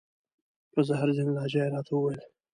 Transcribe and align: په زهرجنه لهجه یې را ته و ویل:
په 0.71 0.79
زهرجنه 0.87 1.31
لهجه 1.35 1.59
یې 1.63 1.69
را 1.73 1.81
ته 1.87 1.91
و 1.95 1.99
ویل: 2.03 2.21